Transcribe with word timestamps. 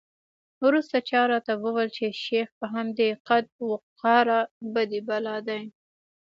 وروسته 0.65 0.97
چا 1.09 1.21
راته 1.31 1.51
وویل 1.63 1.89
چې 1.97 2.05
شیخ 2.23 2.47
په 2.59 2.65
همدې 2.75 3.09
قد 3.27 3.45
وقواره 3.69 4.39
بدي 4.73 5.01
بلا 5.07 5.37
دی. 5.47 5.63